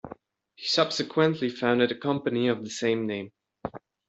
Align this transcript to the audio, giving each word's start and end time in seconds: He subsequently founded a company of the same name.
He 0.55 0.65
subsequently 0.65 1.47
founded 1.49 1.91
a 1.91 1.95
company 1.95 2.47
of 2.47 2.63
the 2.63 2.71
same 2.71 3.05
name. 3.05 3.31